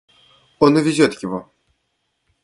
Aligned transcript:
Он 0.59 0.77
увезет 0.77 1.21
его. 1.21 1.39